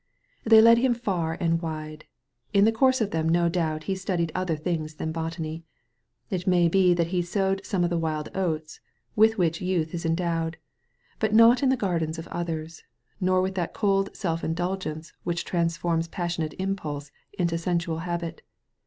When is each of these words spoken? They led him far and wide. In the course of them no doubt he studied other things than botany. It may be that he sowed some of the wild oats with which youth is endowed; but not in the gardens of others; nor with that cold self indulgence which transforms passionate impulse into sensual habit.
They 0.43 0.61
led 0.63 0.79
him 0.79 0.95
far 0.95 1.37
and 1.39 1.61
wide. 1.61 2.05
In 2.53 2.65
the 2.65 2.71
course 2.71 3.01
of 3.01 3.11
them 3.11 3.29
no 3.29 3.49
doubt 3.49 3.83
he 3.83 3.93
studied 3.93 4.31
other 4.33 4.55
things 4.55 4.95
than 4.95 5.11
botany. 5.11 5.63
It 6.31 6.47
may 6.47 6.67
be 6.69 6.95
that 6.95 7.09
he 7.13 7.21
sowed 7.21 7.63
some 7.63 7.83
of 7.83 7.91
the 7.91 7.99
wild 7.99 8.29
oats 8.33 8.79
with 9.15 9.37
which 9.37 9.61
youth 9.61 9.93
is 9.93 10.03
endowed; 10.03 10.57
but 11.19 11.35
not 11.35 11.61
in 11.61 11.69
the 11.69 11.77
gardens 11.77 12.17
of 12.17 12.27
others; 12.29 12.81
nor 13.19 13.41
with 13.43 13.53
that 13.53 13.75
cold 13.75 14.09
self 14.15 14.43
indulgence 14.43 15.13
which 15.23 15.45
transforms 15.45 16.07
passionate 16.07 16.55
impulse 16.57 17.11
into 17.37 17.59
sensual 17.59 17.99
habit. 17.99 18.41